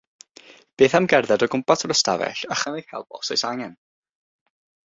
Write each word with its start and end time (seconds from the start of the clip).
Beth 0.79 0.95
am 0.99 1.07
gerdded 1.11 1.45
o 1.47 1.49
gwmpas 1.55 1.85
yr 1.87 1.93
ystafell 1.97 2.43
a 2.57 2.57
chynnig 2.63 2.91
help 2.95 3.21
os 3.21 3.33
oes 3.37 3.47
angen? 3.55 3.77